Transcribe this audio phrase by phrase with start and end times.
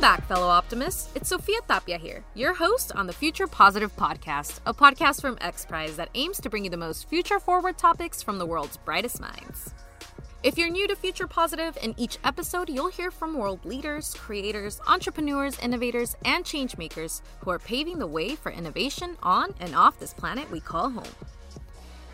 [0.00, 1.10] Welcome back, fellow optimists.
[1.14, 5.66] It's Sophia Tapia here, your host on the Future Positive Podcast, a podcast from X
[5.66, 9.20] Prize that aims to bring you the most future forward topics from the world's brightest
[9.20, 9.74] minds.
[10.42, 14.80] If you're new to Future Positive, in each episode you'll hear from world leaders, creators,
[14.86, 20.14] entrepreneurs, innovators, and changemakers who are paving the way for innovation on and off this
[20.14, 21.14] planet we call home.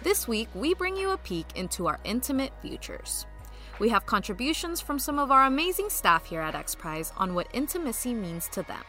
[0.02, 3.26] This week, we bring you a peek into our intimate futures.
[3.78, 7.46] We have contributions from some of our amazing staff here at X Prize on what
[7.52, 8.82] intimacy means to them,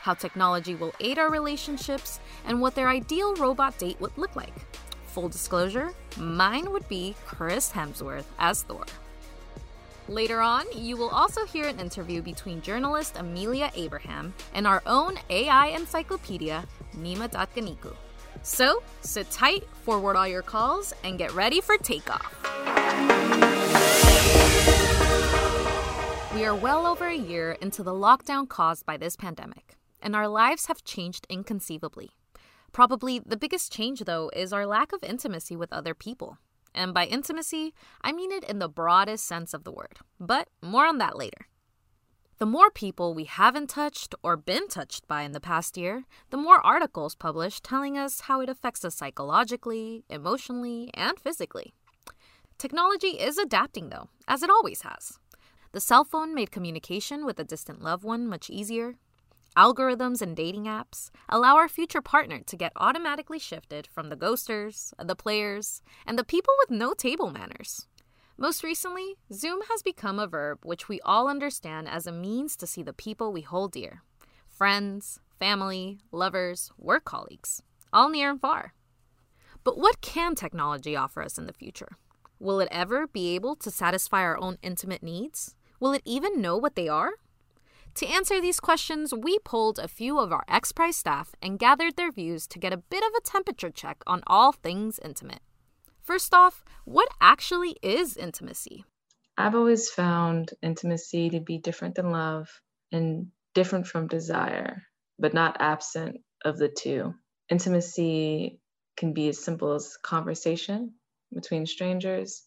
[0.00, 4.54] how technology will aid our relationships, and what their ideal robot date would look like.
[5.06, 8.84] Full disclosure, mine would be Chris Hemsworth as Thor.
[10.08, 15.18] Later on, you will also hear an interview between journalist Amelia Abraham and our own
[15.30, 16.64] AI encyclopedia,
[16.96, 17.30] Nima.
[18.42, 22.38] So, sit tight, forward all your calls, and get ready for takeoff.
[26.34, 30.26] We are well over a year into the lockdown caused by this pandemic, and our
[30.26, 32.10] lives have changed inconceivably.
[32.72, 36.38] Probably the biggest change, though, is our lack of intimacy with other people.
[36.74, 39.98] And by intimacy, I mean it in the broadest sense of the word.
[40.18, 41.46] But more on that later.
[42.42, 46.36] The more people we haven't touched or been touched by in the past year, the
[46.36, 51.72] more articles published telling us how it affects us psychologically, emotionally, and physically.
[52.58, 55.20] Technology is adapting, though, as it always has.
[55.70, 58.96] The cell phone made communication with a distant loved one much easier.
[59.56, 64.92] Algorithms and dating apps allow our future partner to get automatically shifted from the ghosters,
[64.98, 67.86] the players, and the people with no table manners.
[68.42, 72.66] Most recently, Zoom has become a verb which we all understand as a means to
[72.66, 74.02] see the people we hold dear
[74.48, 78.74] friends, family, lovers, work colleagues, all near and far.
[79.62, 81.96] But what can technology offer us in the future?
[82.40, 85.54] Will it ever be able to satisfy our own intimate needs?
[85.78, 87.12] Will it even know what they are?
[87.94, 91.94] To answer these questions, we polled a few of our X Prize staff and gathered
[91.94, 95.42] their views to get a bit of a temperature check on all things intimate.
[96.02, 98.84] First off, what actually is intimacy?
[99.38, 102.48] I've always found intimacy to be different than love
[102.90, 104.82] and different from desire,
[105.18, 107.14] but not absent of the two.
[107.48, 108.58] Intimacy
[108.96, 110.94] can be as simple as conversation
[111.32, 112.42] between strangers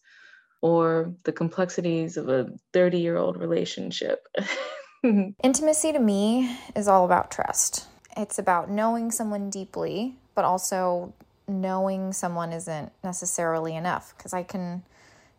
[0.60, 4.20] or the complexities of a 30 year old relationship.
[5.02, 7.86] Intimacy to me is all about trust.
[8.16, 11.14] It's about knowing someone deeply, but also
[11.48, 14.82] knowing someone isn't necessarily enough because I can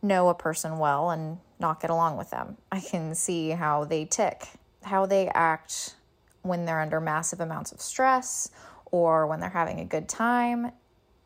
[0.01, 2.57] know a person well and not get along with them.
[2.71, 4.47] I can see how they tick,
[4.83, 5.95] how they act
[6.43, 8.49] when they're under massive amounts of stress
[8.85, 10.71] or when they're having a good time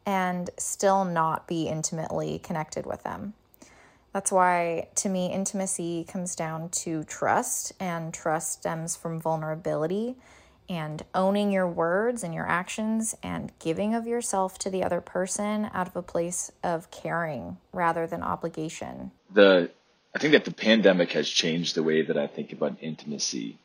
[0.05, 3.33] and still not be intimately connected with them.
[4.13, 10.17] That's why, to me, intimacy comes down to trust, and trust stems from vulnerability
[10.71, 15.69] and owning your words and your actions and giving of yourself to the other person
[15.73, 19.11] out of a place of caring rather than obligation.
[19.33, 19.69] The
[20.15, 23.57] I think that the pandemic has changed the way that I think about intimacy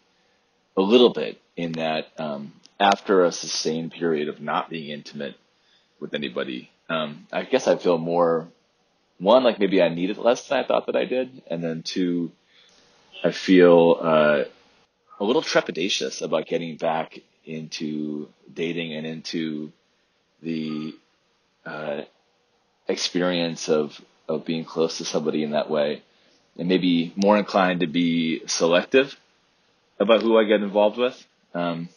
[0.77, 5.37] a little bit in that um, after a sustained period of not being intimate
[6.01, 8.49] with anybody, um, I guess I feel more
[9.19, 11.83] one, like maybe I need it less than I thought that I did, and then
[11.83, 12.33] two,
[13.25, 14.45] I feel uh,
[15.19, 19.73] a little trepidatious about getting back into dating and into
[20.43, 20.95] the
[21.65, 22.03] uh,
[22.89, 26.03] experience of of being close to somebody in that way,
[26.59, 29.17] and maybe more inclined to be selective
[30.01, 31.27] about who I get involved with.
[31.55, 31.89] Um,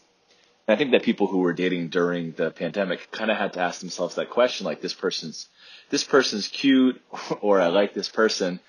[0.68, 3.80] I think that people who were dating during the pandemic kind of had to ask
[3.80, 5.48] themselves that question, like this person's
[5.90, 7.02] this person's cute,
[7.42, 8.60] or I like this person,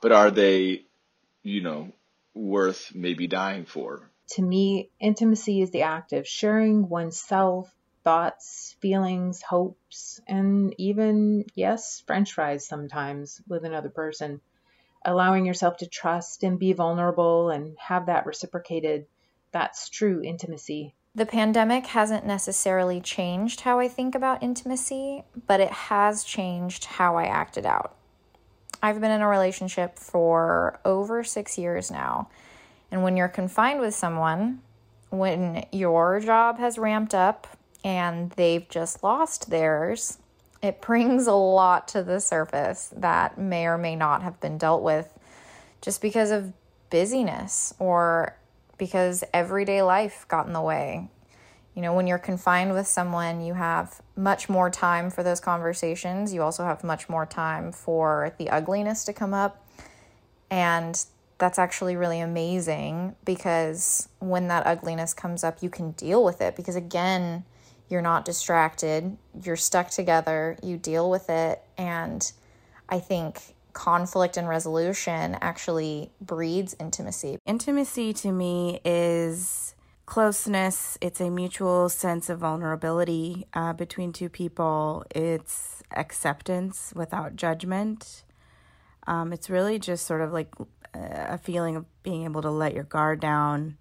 [0.00, 0.82] but are they,
[1.42, 1.92] you know,
[2.36, 4.10] worth maybe dying for?
[4.30, 7.72] To me, intimacy is the act of sharing oneself,
[8.04, 14.40] thoughts, feelings, hopes, and even, yes, french fries sometimes with another person.
[15.04, 19.06] Allowing yourself to trust and be vulnerable and have that reciprocated,
[19.52, 20.94] that's true intimacy.
[21.14, 27.16] The pandemic hasn't necessarily changed how I think about intimacy, but it has changed how
[27.16, 27.96] I acted out.
[28.86, 32.28] I've been in a relationship for over six years now.
[32.92, 34.60] And when you're confined with someone,
[35.10, 37.48] when your job has ramped up
[37.82, 40.18] and they've just lost theirs,
[40.62, 44.84] it brings a lot to the surface that may or may not have been dealt
[44.84, 45.12] with
[45.80, 46.52] just because of
[46.88, 48.36] busyness or
[48.78, 51.08] because everyday life got in the way.
[51.76, 56.32] You know, when you're confined with someone, you have much more time for those conversations.
[56.32, 59.62] You also have much more time for the ugliness to come up.
[60.50, 61.04] And
[61.36, 66.56] that's actually really amazing because when that ugliness comes up, you can deal with it
[66.56, 67.44] because, again,
[67.90, 69.14] you're not distracted,
[69.44, 71.60] you're stuck together, you deal with it.
[71.76, 72.32] And
[72.88, 77.38] I think conflict and resolution actually breeds intimacy.
[77.44, 79.74] Intimacy to me is
[80.06, 88.24] closeness, it's a mutual sense of vulnerability uh, between two people, it's acceptance without judgment.
[89.06, 90.52] Um, it's really just sort of like
[90.94, 93.76] a feeling of being able to let your guard down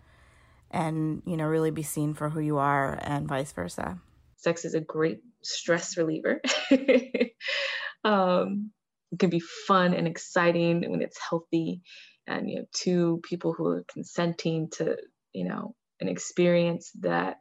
[0.72, 4.00] and, you know, really be seen for who you are and vice versa.
[4.38, 6.42] Sex is a great stress reliever.
[8.04, 8.72] um,
[9.12, 11.82] it can be fun and exciting when it's healthy
[12.28, 14.98] and you know two people who are consenting to
[15.32, 17.38] you know an experience that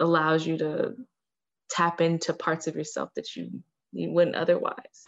[0.00, 0.94] allows you to
[1.70, 3.62] tap into parts of yourself that you
[3.92, 5.06] you wouldn't otherwise.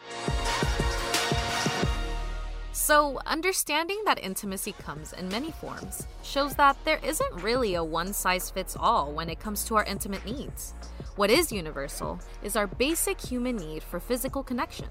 [2.72, 8.12] So, understanding that intimacy comes in many forms shows that there isn't really a one
[8.12, 10.72] size fits all when it comes to our intimate needs.
[11.16, 14.86] What is universal is our basic human need for physical connection.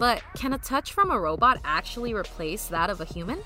[0.00, 3.38] But can a touch from a robot actually replace that of a human?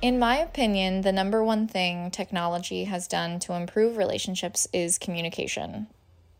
[0.00, 5.88] In my opinion, the number one thing technology has done to improve relationships is communication.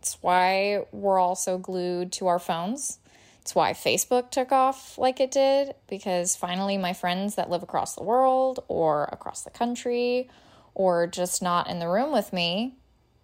[0.01, 3.01] It's why we're all so glued to our phones.
[3.41, 7.97] It's why Facebook took off like it did, because finally my friends that live across
[7.97, 10.31] the world or across the country
[10.75, 12.77] or just not in the room with me,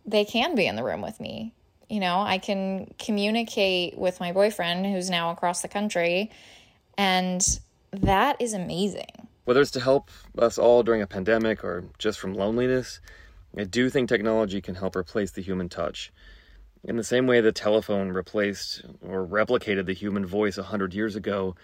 [0.04, 1.54] they can be in the room with me.
[1.88, 6.32] You know, I can communicate with my boyfriend who's now across the country,
[6.98, 7.40] and
[7.92, 9.23] that is amazing.
[9.44, 13.00] Whether it's to help us all during a pandemic or just from loneliness,
[13.56, 16.12] I do think technology can help replace the human touch.
[16.82, 21.14] In the same way the telephone replaced or replicated the human voice a hundred years
[21.14, 21.54] ago,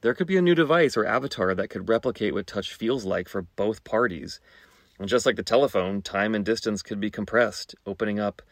[0.00, 3.28] there could be a new device or avatar that could replicate what touch feels like
[3.28, 4.38] for both parties.
[4.98, 8.42] And just like the telephone, time and distance could be compressed, opening up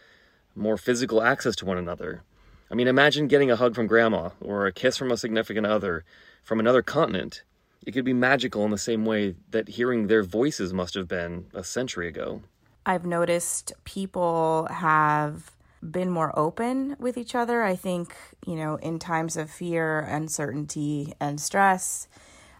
[0.57, 2.23] more physical access to one another.
[2.71, 6.05] I mean, imagine getting a hug from grandma or a kiss from a significant other
[6.43, 7.43] from another continent.
[7.85, 11.47] It could be magical in the same way that hearing their voices must have been
[11.53, 12.43] a century ago.
[12.87, 15.53] I've noticed people have
[15.83, 17.63] been more open with each other.
[17.63, 18.15] I think,
[18.47, 22.07] you know, in times of fear, uncertainty, and stress,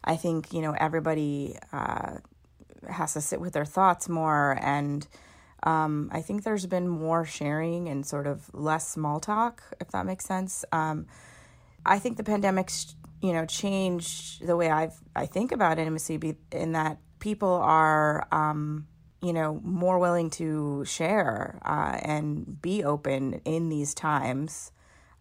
[0.05, 2.17] I think, you know, everybody uh,
[2.89, 4.59] has to sit with their thoughts more.
[4.61, 5.07] And
[5.63, 10.05] um, I think there's been more sharing and sort of less small talk, if that
[10.05, 10.65] makes sense.
[10.73, 11.07] Um,
[11.87, 16.35] I think the pandemic's, you know, changed the way I've, I think about intimacy be,
[16.51, 18.89] in that people are, um,
[19.23, 24.73] you know, more willing to share uh, and be open in these times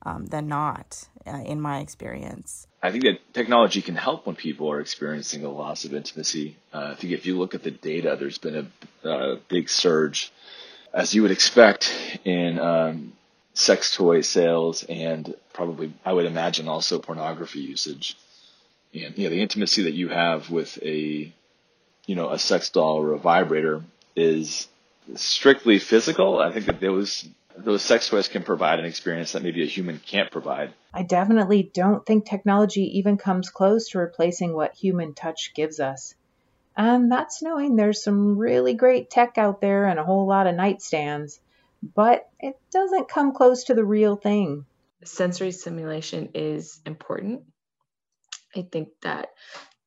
[0.03, 2.65] um, than not, uh, in my experience.
[2.81, 6.57] I think that technology can help when people are experiencing a loss of intimacy.
[6.73, 8.67] Uh, I think if you look at the data, there's been
[9.03, 10.31] a, a big surge,
[10.91, 11.93] as you would expect,
[12.25, 13.13] in um,
[13.53, 18.17] sex toy sales and probably, I would imagine, also pornography usage.
[18.93, 21.33] And you know, the intimacy that you have with a
[22.05, 23.83] you know, a sex doll or a vibrator
[24.15, 24.67] is
[25.15, 26.39] strictly physical.
[26.39, 27.27] I think that those
[27.57, 30.73] those sex toys can provide an experience that maybe a human can't provide.
[30.93, 36.15] I definitely don't think technology even comes close to replacing what human touch gives us.
[36.77, 40.55] And that's knowing there's some really great tech out there and a whole lot of
[40.55, 41.39] nightstands,
[41.83, 44.65] but it doesn't come close to the real thing.
[45.03, 47.43] Sensory stimulation is important.
[48.55, 49.29] I think that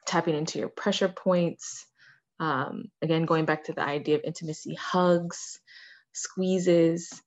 [0.07, 1.87] tapping into your pressure points,
[2.41, 5.61] Um, again, going back to the idea of intimacy, hugs,
[6.13, 7.23] squeezes,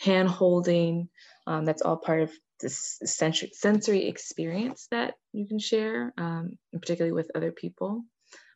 [0.00, 1.08] hand holding,
[1.46, 7.12] um, that's all part of this sensory, sensory experience that you can share, um, particularly
[7.14, 8.04] with other people.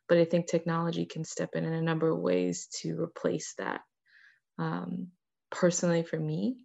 [0.07, 3.81] But I think technology can step in in a number of ways to replace that.
[4.59, 5.11] Um,
[5.49, 6.57] personally, for me,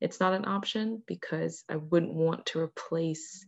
[0.00, 3.46] it's not an option because I wouldn't want to replace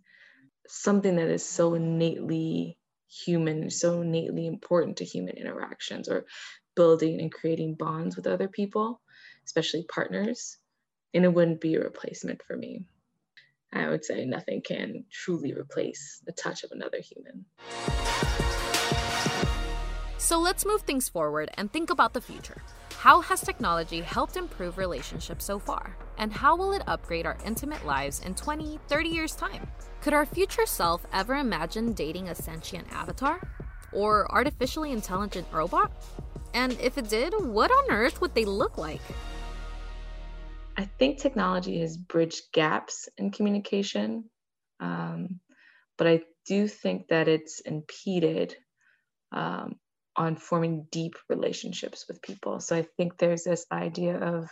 [0.69, 2.78] something that is so innately
[3.09, 6.26] human, so innately important to human interactions or
[6.75, 9.00] building and creating bonds with other people,
[9.45, 10.59] especially partners.
[11.14, 12.85] And it wouldn't be a replacement for me.
[13.73, 17.47] I would say nothing can truly replace the touch of another human.
[20.19, 22.62] So let's move things forward and think about the future.
[23.07, 25.97] How has technology helped improve relationships so far?
[26.19, 29.65] And how will it upgrade our intimate lives in 20, 30 years' time?
[30.01, 33.41] Could our future self ever imagine dating a sentient avatar?
[33.93, 35.93] Or artificially intelligent robot?
[36.53, 39.03] And if it did, what on earth would they look like?
[40.77, 44.25] I think technology has bridged gaps in communication,
[44.81, 45.39] um,
[45.97, 48.57] but I do think that it's impeded
[49.31, 49.77] um,
[50.16, 52.61] on forming deep relationships with people.
[52.61, 54.49] So I think there's this idea of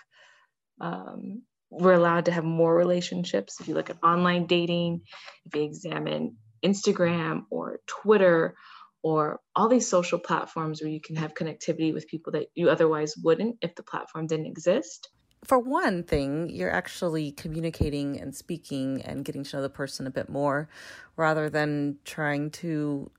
[0.80, 3.60] um, we're allowed to have more relationships.
[3.60, 5.02] If you look at online dating,
[5.46, 8.54] if you examine Instagram or Twitter
[9.02, 13.14] or all these social platforms where you can have connectivity with people that you otherwise
[13.22, 15.10] wouldn't if the platform didn't exist.
[15.44, 20.10] For one thing, you're actually communicating and speaking and getting to know the person a
[20.10, 20.70] bit more
[21.16, 23.10] rather than trying to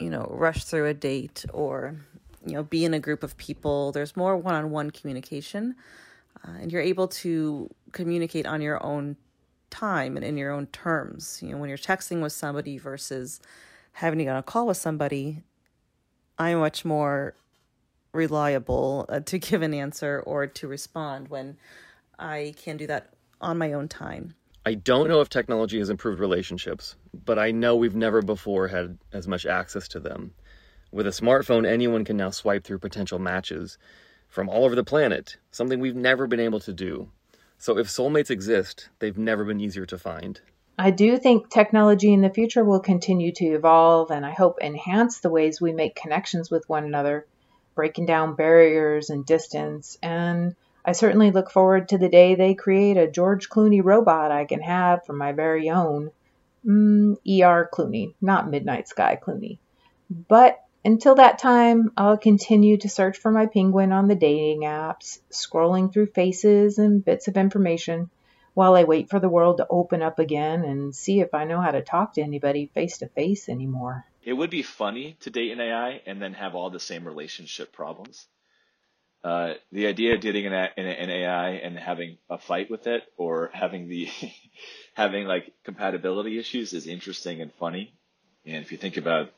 [0.00, 1.96] you know, rush through a date or,
[2.44, 3.92] you know, be in a group of people.
[3.92, 5.76] There's more one on one communication.
[6.44, 9.16] Uh, and you're able to communicate on your own
[9.68, 11.40] time and in your own terms.
[11.42, 13.40] You know, when you're texting with somebody versus
[13.92, 15.42] having to get on a call with somebody,
[16.38, 17.34] I'm much more
[18.12, 21.56] reliable uh, to give an answer or to respond when
[22.18, 24.34] I can do that on my own time.
[24.66, 28.98] I don't know if technology has improved relationships, but I know we've never before had
[29.12, 30.32] as much access to them.
[30.92, 33.78] With a smartphone, anyone can now swipe through potential matches
[34.28, 37.10] from all over the planet, something we've never been able to do.
[37.58, 40.40] So if soulmates exist, they've never been easier to find.
[40.78, 45.20] I do think technology in the future will continue to evolve and I hope enhance
[45.20, 47.26] the ways we make connections with one another,
[47.74, 52.96] breaking down barriers and distance and I certainly look forward to the day they create
[52.96, 56.10] a George Clooney robot I can have for my very own.
[56.66, 59.58] Mm, ER Clooney, not Midnight Sky Clooney.
[60.10, 65.20] But until that time, I'll continue to search for my penguin on the dating apps,
[65.30, 68.10] scrolling through faces and bits of information
[68.54, 71.60] while I wait for the world to open up again and see if I know
[71.60, 74.04] how to talk to anybody face to face anymore.
[74.22, 77.72] It would be funny to date an AI and then have all the same relationship
[77.72, 78.26] problems.
[79.22, 83.02] Uh, the idea of dating an, an, an, AI and having a fight with it
[83.18, 84.08] or having the
[85.00, 87.90] having like compatibility issues is interesting and funny.
[88.44, 89.32] And if you think about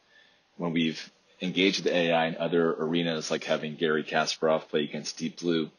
[0.56, 1.08] when we've
[1.40, 5.70] engaged the AI in other arenas, like having Garry Kasparov play against Deep Blue,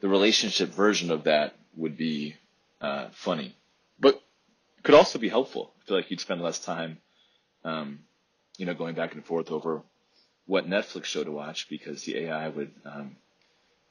[0.00, 2.34] the relationship version of that would be
[2.80, 3.54] uh, funny,
[4.00, 4.20] but
[4.82, 5.72] could also be helpful.
[5.82, 6.98] I feel like you'd spend less time,
[7.62, 8.00] um,
[8.56, 9.82] you know, going back and forth over
[10.46, 13.14] what Netflix show to watch because the AI would um,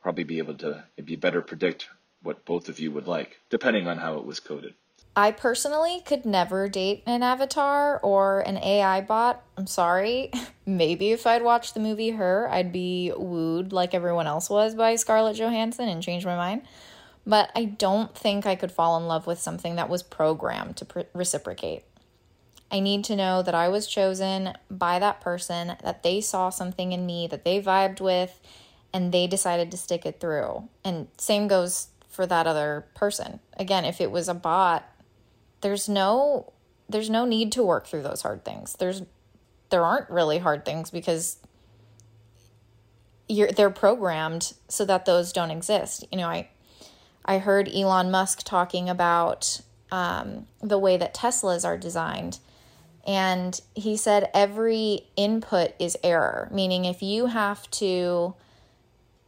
[0.03, 1.87] probably be able to be better predict
[2.21, 4.73] what both of you would like, depending on how it was coded.
[5.17, 9.43] I personally could never date an avatar or an AI bot.
[9.57, 10.31] I'm sorry.
[10.67, 14.95] Maybe if I'd watched the movie Her, I'd be wooed like everyone else was by
[14.95, 16.61] Scarlett Johansson and change my mind.
[17.25, 20.85] But I don't think I could fall in love with something that was programmed to
[20.85, 21.83] pr- reciprocate.
[22.71, 26.91] I need to know that I was chosen by that person, that they saw something
[26.91, 28.39] in me that they vibed with,
[28.93, 30.69] and they decided to stick it through.
[30.83, 33.39] And same goes for that other person.
[33.57, 34.87] Again, if it was a bot,
[35.61, 36.53] there's no
[36.89, 38.75] there's no need to work through those hard things.
[38.79, 39.03] There's
[39.69, 41.37] there aren't really hard things because
[43.27, 46.05] you're they're programmed so that those don't exist.
[46.11, 46.49] You know, I
[47.25, 49.61] I heard Elon Musk talking about
[49.91, 52.39] um, the way that Teslas are designed.
[53.05, 58.35] And he said every input is error, meaning if you have to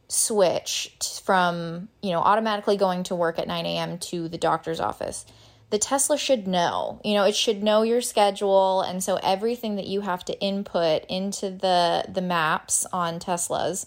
[0.08, 3.98] switch from, you know, automatically going to work at 9 a.m.
[3.98, 5.24] to the doctor's office.
[5.70, 8.82] The Tesla should know, you know, it should know your schedule.
[8.82, 13.86] And so everything that you have to input into the, the maps on Teslas,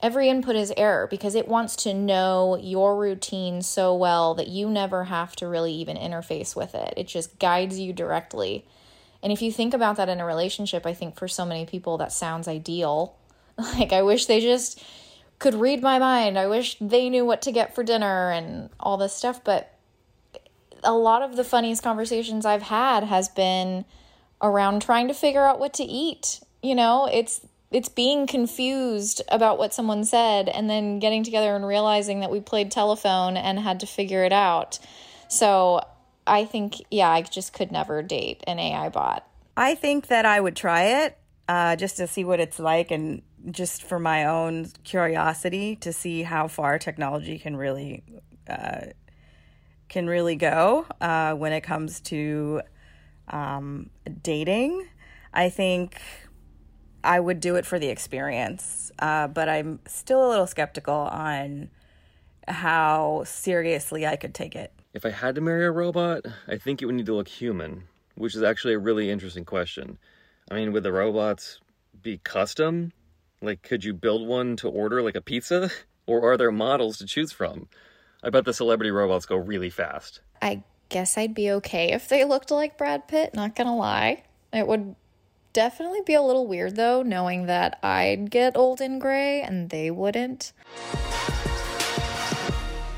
[0.00, 4.70] every input is error because it wants to know your routine so well that you
[4.70, 6.94] never have to really even interface with it.
[6.96, 8.64] It just guides you directly.
[9.22, 11.98] And if you think about that in a relationship, I think for so many people
[11.98, 13.16] that sounds ideal
[13.78, 14.82] Like, I wish they just
[15.38, 16.38] could read my mind.
[16.38, 19.42] I wish they knew what to get for dinner and all this stuff.
[19.44, 19.74] But
[20.82, 23.84] a lot of the funniest conversations I've had has been
[24.42, 26.40] around trying to figure out what to eat.
[26.62, 31.64] You know, it's it's being confused about what someone said and then getting together and
[31.64, 34.80] realizing that we played telephone and had to figure it out.
[35.28, 35.80] So
[36.26, 39.24] I think, yeah, I just could never date an AI bot.
[39.56, 41.18] I think that I would try it
[41.48, 46.22] uh, just to see what it's like and just for my own curiosity to see
[46.22, 48.02] how far technology can really
[48.48, 48.86] uh,
[49.90, 52.62] can really go uh, when it comes to
[53.28, 53.90] um,
[54.22, 54.86] dating.
[55.34, 56.00] I think
[57.04, 61.70] I would do it for the experience, uh, but I'm still a little skeptical on
[62.48, 64.72] how seriously I could take it.
[64.94, 67.84] If I had to marry a robot, I think it would need to look human,
[68.14, 69.98] which is actually a really interesting question.
[70.50, 71.60] I mean, would the robots
[72.00, 72.92] be custom?
[73.42, 75.70] Like, could you build one to order like a pizza?
[76.06, 77.68] Or are there models to choose from?
[78.22, 80.20] I bet the celebrity robots go really fast.
[80.42, 84.24] I guess I'd be okay if they looked like Brad Pitt, not gonna lie.
[84.52, 84.94] It would
[85.52, 89.90] definitely be a little weird though, knowing that I'd get old and gray and they
[89.90, 90.52] wouldn't.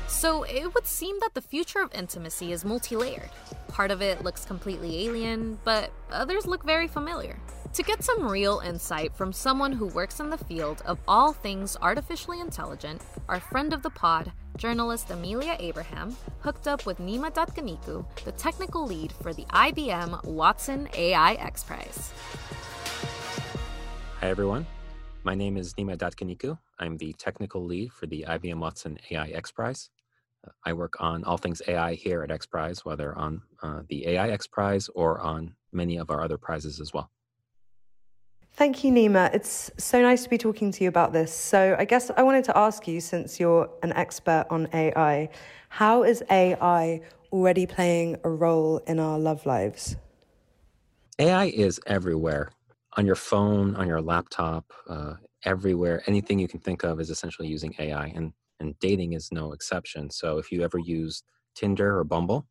[0.07, 3.29] So it would seem that the future of intimacy is multi layered.
[3.69, 7.39] Part of it looks completely alien, but others look very familiar.
[7.73, 11.75] To get some real insight from someone who works in the field of all things
[11.81, 18.05] artificially intelligent, our friend of the pod, journalist Amelia Abraham, hooked up with Nima Dadkhanikoo,
[18.25, 22.11] the technical lead for the IBM Watson AI X Prize.
[24.19, 24.65] Hi, everyone.
[25.23, 26.57] My name is Nima Dadkhanikoo.
[26.79, 29.89] I'm the technical lead for the IBM Watson AI X Prize.
[30.45, 34.07] Uh, I work on all things AI here at X Prize, whether on uh, the
[34.07, 37.09] AI X Prize or on many of our other prizes as well.
[38.55, 39.33] Thank you, Nima.
[39.33, 41.33] It's so nice to be talking to you about this.
[41.33, 45.29] So, I guess I wanted to ask you, since you're an expert on AI,
[45.69, 49.95] how is AI already playing a role in our love lives?
[51.17, 52.51] AI is everywhere
[52.95, 56.03] on your phone, on your laptop, uh, everywhere.
[56.05, 60.11] Anything you can think of is essentially using AI, and, and dating is no exception.
[60.11, 61.23] So, if you ever use
[61.55, 62.45] Tinder or Bumble,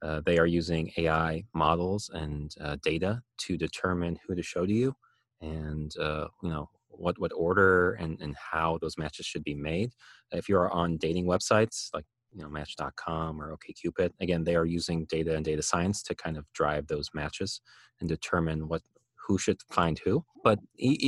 [0.00, 4.72] uh, they are using AI models and uh, data to determine who to show to
[4.72, 4.94] you
[5.40, 9.92] and uh, you know what what order and and how those matches should be made.
[10.32, 14.66] If you are on dating websites like you know Match.com or OkCupid, again they are
[14.66, 17.60] using data and data science to kind of drive those matches
[18.00, 18.82] and determine what
[19.26, 20.24] who should find who.
[20.42, 20.58] But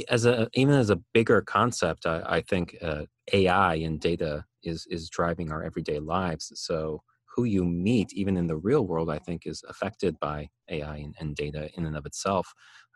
[0.08, 4.86] as a even as a bigger concept, I, I think uh, AI and data is
[4.90, 6.52] is driving our everyday lives.
[6.54, 7.02] So
[7.34, 11.14] who you meet, even in the real world, I think is affected by AI and,
[11.18, 12.52] and data in and of itself.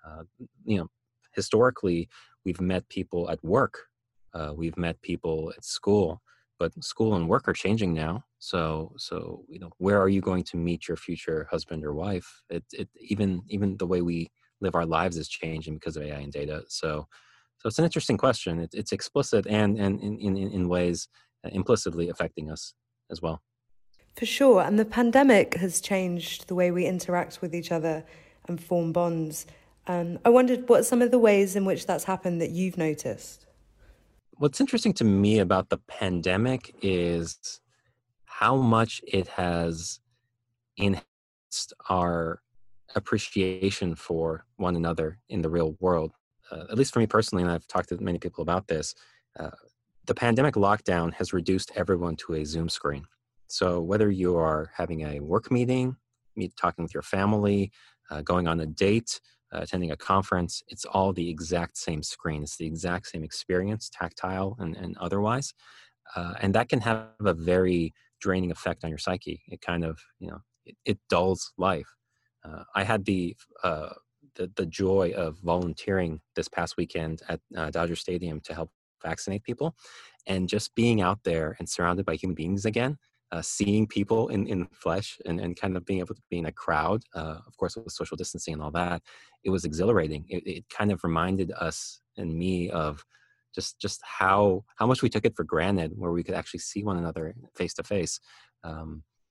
[0.07, 0.23] Uh,
[0.65, 0.89] you know,
[1.37, 2.09] historically
[2.45, 3.75] we've met people at work
[4.35, 6.21] uh, we've met people at school
[6.59, 10.43] but school and work are changing now so so you know where are you going
[10.43, 12.43] to meet your future husband or wife?
[12.51, 16.21] It, it even even the way we live our lives is changing because of ai
[16.21, 17.07] and data so
[17.59, 18.61] so it's an interesting question.
[18.61, 21.09] It, it's explicit and and in, in in ways
[21.45, 22.75] uh, implicitly affecting us
[23.11, 23.43] as well.
[24.15, 28.05] For sure and the pandemic has changed the way we interact with each other
[28.49, 29.47] and form bonds
[29.87, 33.47] and I wondered what some of the ways in which that's happened that you've noticed.
[34.33, 37.61] What's interesting to me about the pandemic is
[38.25, 40.01] how much it has
[40.77, 42.43] enhanced our
[42.95, 46.13] appreciation for one another in the real world.
[46.51, 48.95] Uh, at least for me personally, and I've talked to many people about this,
[49.39, 49.51] uh,
[50.07, 53.07] the pandemic lockdown has reduced everyone to a Zoom screen.
[53.49, 55.97] So whether you are having a work meeting,
[56.37, 57.73] meet talking with your family,
[58.11, 59.21] uh, going on a date,
[59.57, 62.43] uh, attending a conference, it's all the exact same screen.
[62.43, 65.55] It's the exact same experience, tactile and, and otherwise.
[66.15, 69.43] Uh, and that can have a very draining effect on your psyche.
[69.49, 71.89] It kind of, you know, it, it dulls life.
[72.45, 73.91] Uh, I had the, uh,
[74.37, 78.71] the, the joy of volunteering this past weekend at uh, Dodger Stadium to help
[79.03, 79.75] vaccinate people,
[80.27, 82.99] and just being out there and surrounded by human beings again
[83.33, 86.47] uh, seeing people in, in flesh and, and kind of being able to be in
[86.47, 89.03] a crowd, uh, of course, with social distancing and all that,
[89.45, 90.25] it was exhilarating.
[90.29, 93.05] It, it, kind of reminded us and me of
[93.55, 96.83] just just how how much we took it for granted, where we could actually see
[96.85, 98.21] one another face to face.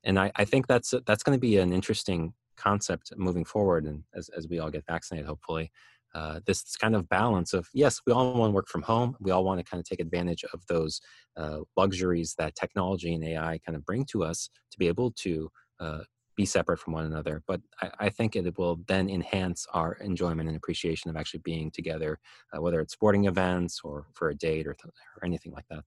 [0.05, 4.03] And I, I think that's that's going to be an interesting concept moving forward, and
[4.15, 5.71] as as we all get vaccinated, hopefully.
[6.15, 9.17] Uh, this kind of balance of yes, we all want to work from home.
[9.19, 11.01] We all want to kind of take advantage of those
[11.35, 15.51] uh, luxuries that technology and AI kind of bring to us to be able to
[15.81, 15.99] uh,
[16.37, 17.43] be separate from one another.
[17.45, 21.69] But I, I, think it will then enhance our enjoyment and appreciation of actually being
[21.69, 22.17] together,
[22.55, 25.83] uh, whether it's sporting events or for a date or, th- or anything like that.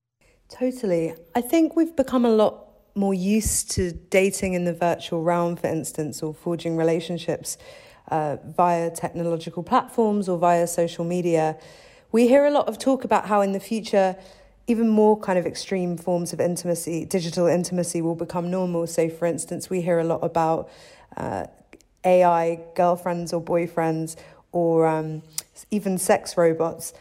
[0.50, 1.14] Totally.
[1.34, 5.68] I think we've become a lot more used to dating in the virtual realm, for
[5.68, 7.56] instance, or forging relationships
[8.10, 11.56] uh, via technological platforms or via social media.
[12.12, 14.16] We hear a lot of talk about how in the future,
[14.66, 18.86] even more kind of extreme forms of intimacy, digital intimacy, will become normal.
[18.86, 20.70] So, for instance, we hear a lot about
[21.16, 21.46] uh,
[22.04, 24.16] AI girlfriends or boyfriends,
[24.52, 25.22] or um,
[25.70, 26.94] even sex robots.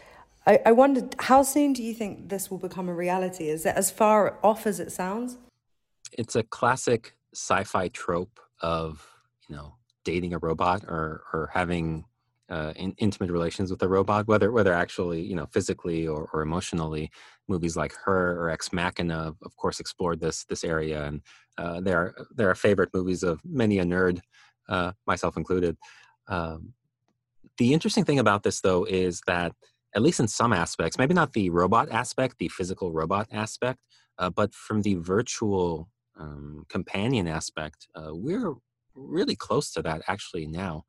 [0.46, 3.48] I, I wondered, how soon do you think this will become a reality?
[3.48, 5.38] Is it as far off as it sounds?
[6.12, 9.06] It's a classic sci-fi trope of
[9.48, 9.74] you know
[10.12, 12.04] dating a robot or or having
[12.50, 16.40] uh, in, intimate relations with a robot, whether whether actually you know physically or, or
[16.40, 17.10] emotionally.
[17.46, 21.20] Movies like Her or Ex Machina, of course, explored this this area, and
[21.58, 24.20] uh, they are they are favorite movies of many a nerd,
[24.68, 25.76] uh, myself included.
[26.28, 26.74] Um,
[27.58, 29.52] the interesting thing about this, though, is that
[29.94, 33.80] at least in some aspects, maybe not the robot aspect, the physical robot aspect,
[34.18, 38.54] uh, but from the virtual um, companion aspect, uh, we're
[38.98, 40.84] really close to that actually now.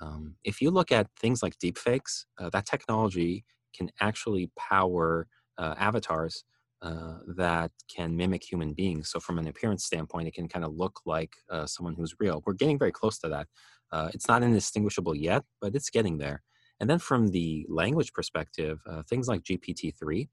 [0.00, 3.44] Um, if you look at things like deepfakes, uh, that technology
[3.76, 5.26] can actually power
[5.58, 6.44] uh, avatars
[6.82, 9.10] uh, that can mimic human beings.
[9.10, 12.42] So, from an appearance standpoint, it can kind of look like uh, someone who's real.
[12.46, 13.48] We're getting very close to that.
[13.92, 16.42] Uh, it's not indistinguishable yet, but it's getting there.
[16.80, 20.28] And then, from the language perspective, uh, things like GPT 3,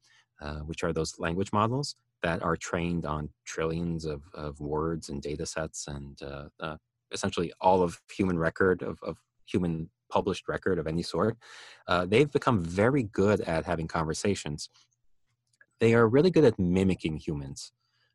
[0.65, 5.45] which are those language models that are trained on trillions of, of words and data
[5.45, 6.17] sets and
[7.11, 11.37] essentially all of human record of, of human published record of any sort,
[11.87, 14.69] uh, they've become very good at having conversations.
[15.79, 17.71] They are really good at mimicking humans.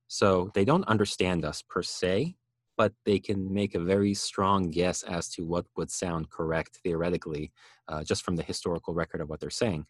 [0.08, 2.36] So they don't understand us per se,
[2.76, 7.52] but they can make a very strong guess as to what would sound correct theoretically,
[7.88, 9.86] uh, just from the historical record of what they're saying.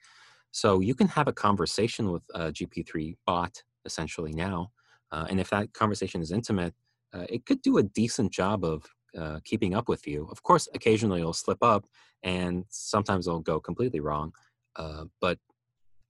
[0.51, 4.71] So you can have a conversation with a GP3 bot essentially now.
[5.11, 6.75] Uh, and if that conversation is intimate,
[7.15, 8.85] uh, it could do a decent job of
[9.19, 10.29] uh, keeping up with you.
[10.31, 11.87] Of course, occasionally it'll slip up,
[12.23, 14.33] and sometimes it'll go completely wrong.
[14.77, 15.39] Uh, but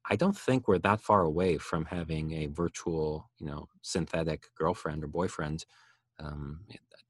[0.09, 5.05] I don't think we're that far away from having a virtual, you know, synthetic girlfriend
[5.05, 5.65] or boyfriend.
[6.19, 6.61] Um,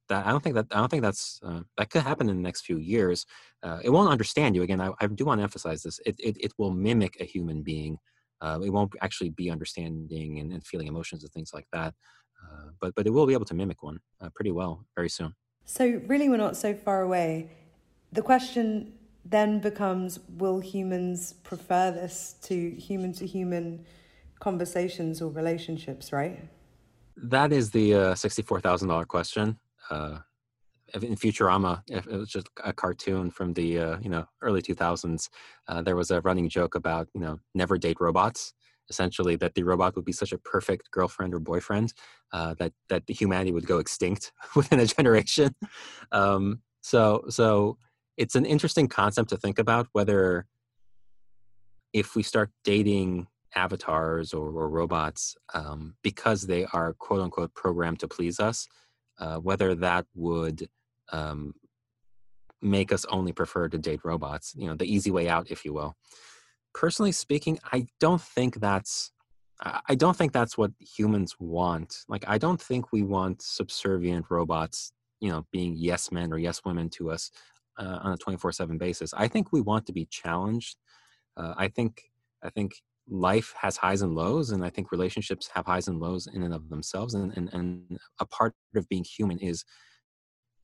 [0.09, 2.43] that, I don't think that I don't think that's uh, that could happen in the
[2.43, 3.27] next few years.
[3.63, 4.81] Uh, it won't understand you again.
[4.81, 6.01] I, I, do want to emphasize this.
[6.05, 7.99] It, it, it will mimic a human being.
[8.41, 11.95] Uh, it won't actually be understanding and, and, feeling emotions and things like that.
[12.43, 15.35] Uh, but but it will be able to mimic one uh, pretty well very soon.
[15.65, 17.51] So, really, we're not so far away.
[18.13, 18.93] The question
[19.25, 23.85] then becomes will humans prefer this to human to human
[24.41, 26.41] conversations or relationships, right?
[27.17, 29.59] That is the uh, $64,000 question.
[29.91, 30.19] Uh,
[30.95, 35.29] in Futurama, if it was just a cartoon from the uh, you know early 2000s,
[35.69, 38.53] uh, there was a running joke about you know never date robots
[38.88, 41.92] essentially that the robot would be such a perfect girlfriend or boyfriend
[42.33, 45.55] uh, that that humanity would go extinct within a generation.
[46.11, 47.79] Um, so so
[48.16, 50.47] it's an interesting concept to think about whether
[51.92, 58.01] if we start dating avatars or, or robots um, because they are quote unquote programmed
[58.01, 58.66] to please us,
[59.18, 60.68] uh, whether that would
[61.12, 61.55] um,
[62.62, 65.73] make us only prefer to date robots, you know, the easy way out, if you
[65.75, 65.95] will
[66.75, 69.13] personally speaking, I don't think that's
[69.65, 72.05] I don't think that's what humans want.
[72.09, 76.63] Like I don't think we want subservient robots, you know, being yes men or yes
[76.65, 77.31] women to us
[77.79, 79.15] uh, on a 24/7 basis.
[79.15, 80.79] I think we want to be challenged.
[81.37, 82.03] Uh, I think
[82.43, 82.75] I think
[83.09, 86.55] life has highs and lows and I think relationships have highs and lows in and
[86.55, 89.65] of themselves and and, and a part of being human is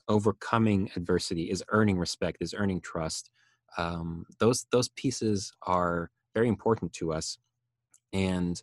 [0.09, 3.31] overcoming adversity, is earning respect, is earning trust
[3.76, 7.38] um, those those pieces are very important to us
[8.12, 8.62] and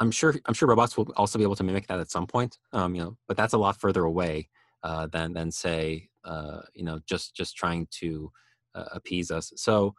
[0.00, 2.58] i'm sure i'm sure robots will also be able to mimic that at some point
[2.72, 4.48] um, you know but that's a lot further away
[4.82, 8.30] uh, than than say uh, you know just just trying to
[8.74, 9.52] uh, appease us.
[9.56, 9.94] So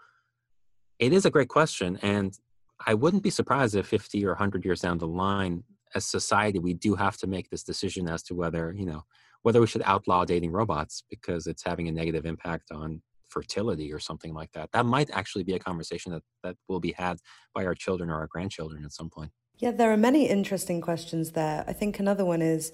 [1.00, 2.38] it is a great question and
[2.86, 5.64] i wouldn't be surprised if 50 or 100 years down the line
[5.96, 9.04] as society we do have to make this decision as to whether you know
[9.42, 13.02] whether we should outlaw dating robots because it's having a negative impact on
[13.34, 14.72] fertility or something like that.
[14.72, 17.18] That might actually be a conversation that, that will be had
[17.54, 19.32] by our children or our grandchildren at some point.
[19.58, 21.64] Yeah, there are many interesting questions there.
[21.68, 22.72] I think another one is,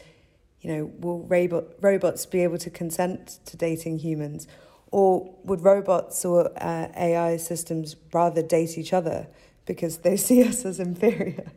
[0.62, 4.48] you know, will robot, robots be able to consent to dating humans?
[4.92, 9.28] Or would robots or uh, AI systems rather date each other
[9.66, 11.52] because they see us as inferior?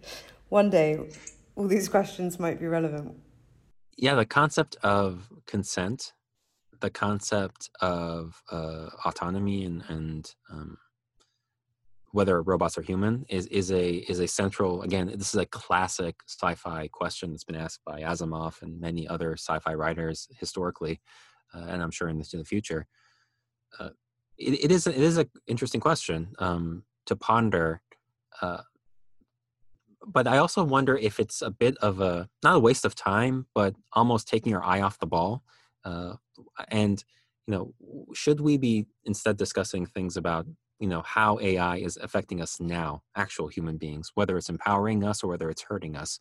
[0.48, 0.90] One day,
[1.56, 3.16] all these questions might be relevant.
[3.96, 6.12] yeah, the concept of consent,
[6.82, 10.76] the concept of uh, autonomy and, and um,
[12.10, 16.16] whether robots are human is is a is a central again this is a classic
[16.26, 21.00] sci-fi question that's been asked by asimov and many other sci-fi writers historically
[21.54, 22.86] uh, and i'm sure in the, in the future.
[23.78, 23.90] Uh,
[24.36, 27.80] it, it is it is an interesting question um, to ponder
[28.42, 28.62] uh,
[30.04, 33.46] but i also wonder if it's a bit of a not a waste of time
[33.54, 35.44] but almost taking your eye off the ball
[35.84, 36.14] uh,
[36.68, 37.04] and
[37.46, 37.74] you know
[38.14, 40.46] should we be instead discussing things about
[40.78, 45.22] you know how ai is affecting us now actual human beings whether it's empowering us
[45.22, 46.18] or whether it's hurting us?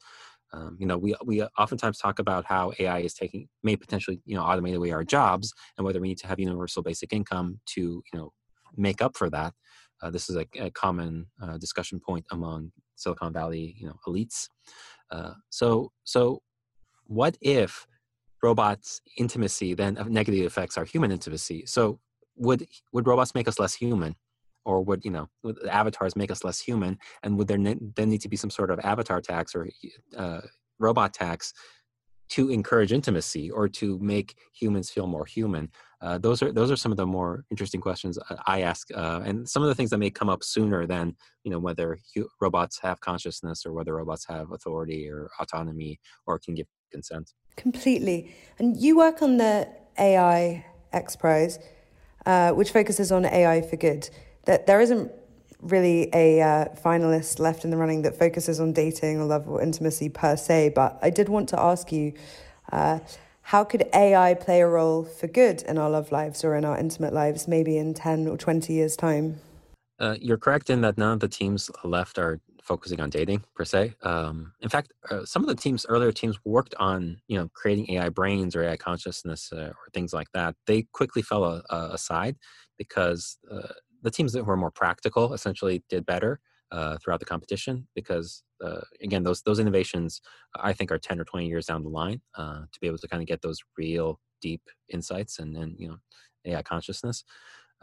[0.53, 4.35] Um, you know we we oftentimes talk about how ai is taking may potentially you
[4.35, 7.81] know automate away our jobs and whether we need to have universal basic income to
[7.81, 8.31] you know
[8.77, 9.53] make up for that.
[10.01, 14.47] Uh, this is a, a common uh, discussion point among silicon valley you know elites.
[15.09, 16.41] Uh, so so
[17.05, 17.85] what if
[18.41, 21.65] robots intimacy then negatively affects our human intimacy.
[21.65, 21.99] So
[22.35, 24.15] would would robots make us less human?
[24.65, 26.97] Or would you know would avatars make us less human?
[27.23, 29.69] And would there ne- then need to be some sort of avatar tax or
[30.15, 30.41] uh,
[30.79, 31.53] robot tax
[32.29, 35.69] to encourage intimacy or to make humans feel more human?
[36.01, 39.47] Uh, those are those are some of the more interesting questions i ask uh, and
[39.47, 42.79] some of the things that may come up sooner than you know whether hu- robots
[42.81, 48.77] have consciousness or whether robots have authority or autonomy or can give consent completely and
[48.77, 51.59] you work on the ai x prize
[52.25, 54.09] uh, which focuses on ai for good
[54.45, 55.11] that there isn't
[55.61, 59.61] really a uh, finalist left in the running that focuses on dating or love or
[59.61, 60.69] intimacy per se.
[60.69, 62.13] But I did want to ask you.
[62.71, 62.99] Uh,
[63.43, 66.77] how could AI play a role for good in our love lives or in our
[66.77, 69.39] intimate lives, maybe in 10 or 20 years' time?
[69.99, 72.39] Uh, you're correct in that none of the teams left are
[72.71, 73.93] focusing on dating per se.
[74.01, 77.91] Um, in fact, uh, some of the teams, earlier teams, worked on you know creating
[77.91, 80.55] AI brains or AI consciousness uh, or things like that.
[80.67, 82.37] They quickly fell a, aside
[82.77, 86.39] because uh, the teams that were more practical essentially did better
[86.71, 90.21] uh, throughout the competition because uh, again those those innovations
[90.55, 93.09] I think are ten or twenty years down the line uh, to be able to
[93.09, 95.97] kind of get those real deep insights and then you know
[96.45, 97.25] AI consciousness.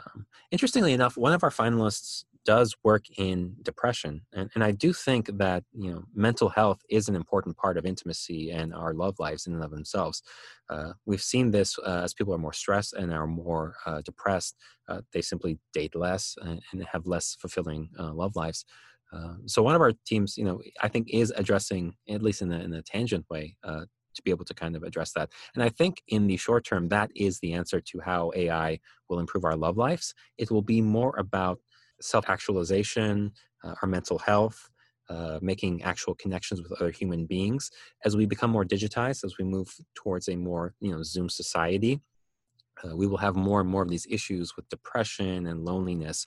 [0.07, 4.94] Um, interestingly enough, one of our finalists does work in depression, and, and I do
[4.94, 9.16] think that you know mental health is an important part of intimacy and our love
[9.18, 10.22] lives in and of themselves.
[10.70, 14.56] Uh, we've seen this uh, as people are more stressed and are more uh, depressed.
[14.88, 18.64] Uh, they simply date less and, and have less fulfilling uh, love lives.
[19.12, 22.50] Uh, so one of our teams, you know, I think is addressing, at least in
[22.50, 23.56] a, in a tangent way,
[24.18, 25.30] to be able to kind of address that.
[25.54, 29.20] And I think in the short term, that is the answer to how AI will
[29.20, 30.14] improve our love lives.
[30.38, 31.61] It will be more about
[32.00, 33.32] self actualization,
[33.64, 34.70] uh, our mental health,
[35.08, 37.70] uh, making actual connections with other human beings.
[38.04, 42.00] As we become more digitized, as we move towards a more you know Zoom society,
[42.84, 46.26] uh, we will have more and more of these issues with depression and loneliness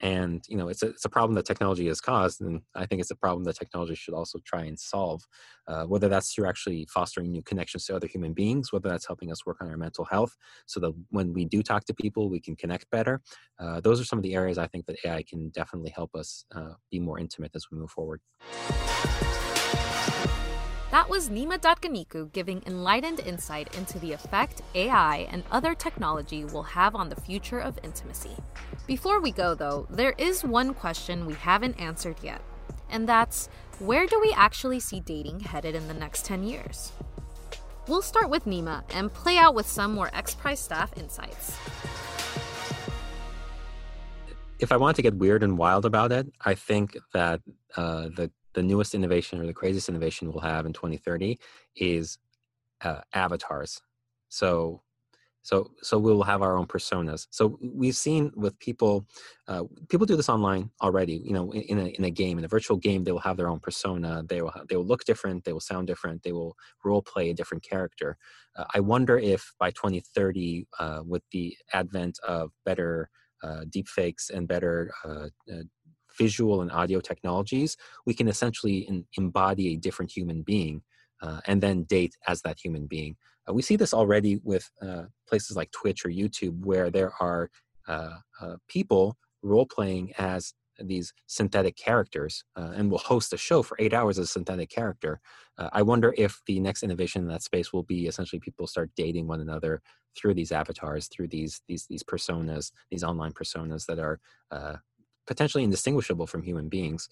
[0.00, 3.00] and you know it's a, it's a problem that technology has caused and i think
[3.00, 5.26] it's a problem that technology should also try and solve
[5.66, 9.32] uh, whether that's through actually fostering new connections to other human beings whether that's helping
[9.32, 12.40] us work on our mental health so that when we do talk to people we
[12.40, 13.20] can connect better.
[13.58, 16.44] Uh, those are some of the areas i think that ai can definitely help us
[16.54, 18.20] uh, be more intimate as we move forward
[20.90, 26.62] that was Nima Dadkhanikoo giving enlightened insight into the effect AI and other technology will
[26.62, 28.36] have on the future of intimacy.
[28.86, 32.40] Before we go, though, there is one question we haven't answered yet,
[32.88, 33.48] and that's
[33.80, 36.92] where do we actually see dating headed in the next 10 years?
[37.86, 41.56] We'll start with Nima and play out with some more X Prize staff insights.
[44.58, 47.40] If I want to get weird and wild about it, I think that
[47.76, 51.38] uh, the the newest innovation or the craziest innovation we'll have in 2030
[51.76, 52.18] is
[52.82, 53.80] uh, avatars.
[54.30, 54.82] So,
[55.42, 57.28] so, so we will have our own personas.
[57.30, 59.06] So we've seen with people,
[59.46, 61.22] uh, people do this online already.
[61.24, 63.48] You know, in a in a game, in a virtual game, they will have their
[63.48, 64.24] own persona.
[64.28, 65.44] They will they will look different.
[65.44, 66.24] They will sound different.
[66.24, 68.18] They will role play a different character.
[68.56, 73.08] Uh, I wonder if by 2030, uh, with the advent of better
[73.42, 75.62] uh, deepfakes and better uh, uh,
[76.16, 80.82] visual and audio technologies, we can essentially in, embody a different human being
[81.22, 83.16] uh, and then date as that human being.
[83.48, 87.50] Uh, we see this already with uh, places like Twitch or YouTube, where there are
[87.86, 93.62] uh, uh, people role playing as these synthetic characters uh, and will host a show
[93.62, 95.20] for eight hours as a synthetic character.
[95.72, 99.26] I wonder if the next innovation in that space will be essentially people start dating
[99.26, 99.82] one another
[100.16, 104.20] through these avatars, through these these these personas, these online personas that are
[105.28, 107.08] potentially indistinguishable from human beings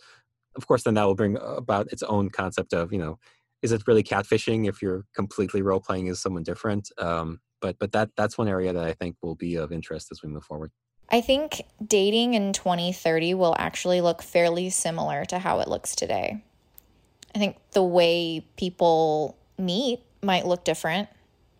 [0.56, 3.16] of course then that will bring about its own concept of you know
[3.62, 6.90] is it really catfishing if you're completely role playing as someone different?
[6.98, 10.22] Um, but but that that's one area that I think will be of interest as
[10.22, 10.70] we move forward.
[11.10, 16.42] I think dating in 2030 will actually look fairly similar to how it looks today.
[17.34, 21.08] I think the way people meet might look different.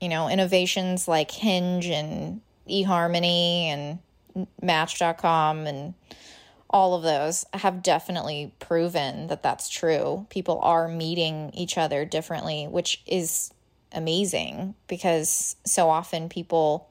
[0.00, 3.98] You know, innovations like Hinge and eHarmony and
[4.60, 5.94] Match.com and
[6.70, 10.26] all of those have definitely proven that that's true.
[10.30, 13.52] People are meeting each other differently, which is
[13.92, 16.88] amazing because so often people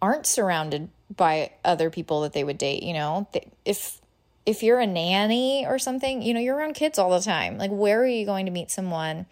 [0.00, 3.26] aren't surrounded by other people that they would date, you know.
[3.64, 4.00] If
[4.46, 7.58] if you're a nanny or something, you know, you're around kids all the time.
[7.58, 9.26] Like where are you going to meet someone?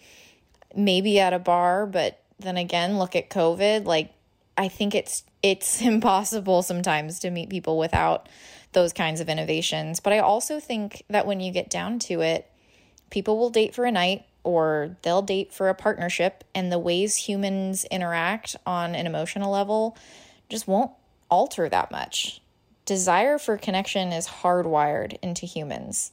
[0.75, 4.13] Maybe at a bar, but then again, look at COVID, like
[4.57, 8.29] I think it's it's impossible sometimes to meet people without
[8.73, 10.01] those kinds of innovations.
[10.01, 12.51] But I also think that when you get down to it,
[13.11, 17.15] people will date for a night or they'll date for a partnership, and the ways
[17.15, 19.97] humans interact on an emotional level
[20.49, 20.91] just won't
[21.31, 22.41] alter that much.
[22.85, 26.11] Desire for connection is hardwired into humans.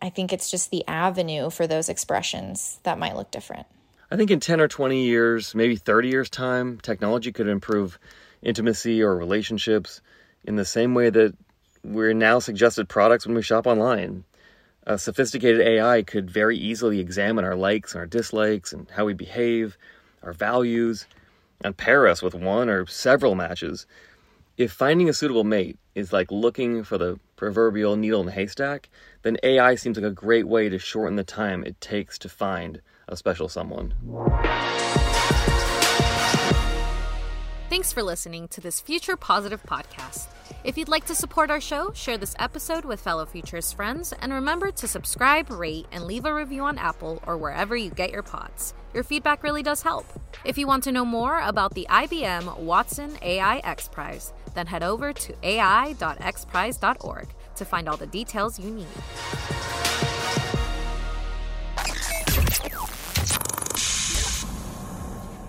[0.00, 3.66] I think it's just the avenue for those expressions that might look different.
[4.10, 7.98] I think in 10 or 20 years, maybe 30 years' time, technology could improve
[8.42, 10.00] intimacy or relationships
[10.44, 11.34] in the same way that
[11.82, 14.24] we're now suggested products when we shop online.
[14.86, 19.12] A sophisticated AI could very easily examine our likes and our dislikes and how we
[19.12, 19.76] behave,
[20.22, 21.06] our values,
[21.62, 23.86] and pair us with one or several matches.
[24.56, 28.88] If finding a suitable mate is like looking for the proverbial needle in the haystack,
[29.22, 32.80] then AI seems like a great way to shorten the time it takes to find
[33.08, 33.94] a special someone.
[37.70, 40.26] Thanks for listening to this Future Positive podcast.
[40.64, 44.32] If you'd like to support our show, share this episode with fellow Futures friends, and
[44.32, 48.24] remember to subscribe, rate, and leave a review on Apple or wherever you get your
[48.24, 48.74] pods.
[48.92, 50.04] Your feedback really does help.
[50.44, 54.82] If you want to know more about the IBM Watson AI X Prize, then head
[54.82, 60.09] over to ai.xprize.org to find all the details you need.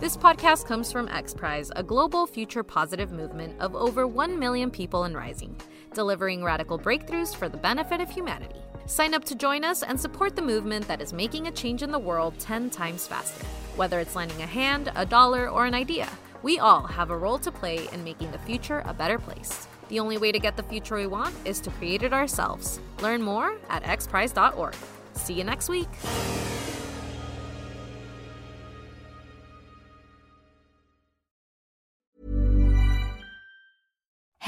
[0.02, 5.04] This podcast comes from XPRIZE, a global future positive movement of over 1 million people
[5.04, 5.56] and rising,
[5.94, 8.60] delivering radical breakthroughs for the benefit of humanity.
[8.88, 11.92] Sign up to join us and support the movement that is making a change in
[11.92, 13.46] the world 10 times faster.
[13.76, 16.10] Whether it's lending a hand, a dollar, or an idea,
[16.42, 19.68] we all have a role to play in making the future a better place.
[19.90, 22.80] The only way to get the future we want is to create it ourselves.
[23.04, 24.74] Learn more at xprize.org.
[25.14, 25.90] See you next week.